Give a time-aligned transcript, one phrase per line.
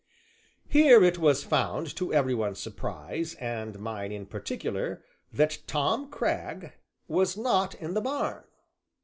[0.67, 6.73] Here it was found to every one's surprise, and mine in particular, that Tom Cragg
[7.07, 8.43] was not in the barn.